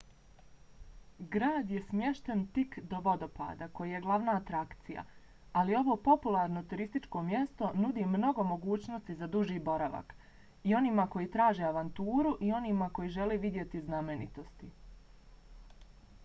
grad 1.33 1.71
je 1.73 1.81
smješten 1.89 2.39
tik 2.55 2.77
do 2.93 3.01
vodopada 3.07 3.67
koji 3.79 3.91
je 3.95 3.99
glavna 4.05 4.35
atrakcija 4.41 5.03
ali 5.61 5.77
ovo 5.81 5.97
popularno 6.09 6.63
turističko 6.73 7.23
mjesto 7.29 7.69
nudi 7.85 8.07
mnogo 8.15 8.47
mogućnosti 8.55 9.19
za 9.21 9.31
duži 9.37 9.59
boravak 9.69 10.17
i 10.71 10.75
onima 10.81 11.07
koji 11.19 11.31
traže 11.39 11.69
avanturu 11.71 12.35
i 12.49 12.53
onima 12.63 12.89
koji 12.99 13.15
žele 13.21 13.41
vidjeti 13.47 13.87
znamenitosti 13.91 14.73